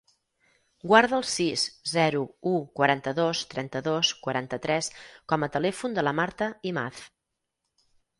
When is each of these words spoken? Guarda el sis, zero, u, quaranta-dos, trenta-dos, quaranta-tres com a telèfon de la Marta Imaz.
Guarda 0.91 1.17
el 1.17 1.25
sis, 1.31 1.65
zero, 1.91 2.21
u, 2.51 2.53
quaranta-dos, 2.79 3.41
trenta-dos, 3.51 4.13
quaranta-tres 4.23 4.89
com 5.35 5.45
a 5.45 5.51
telèfon 5.57 5.99
de 5.99 6.05
la 6.09 6.15
Marta 6.21 6.49
Imaz. 6.71 7.03